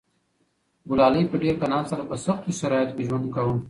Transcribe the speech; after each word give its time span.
ګلالۍ 0.89 1.23
په 1.31 1.37
ډېر 1.43 1.55
قناعت 1.61 1.85
سره 1.91 2.03
په 2.09 2.15
سختو 2.25 2.49
شرایطو 2.59 2.95
کې 2.97 3.03
ژوند 3.07 3.25
کاوه. 3.35 3.53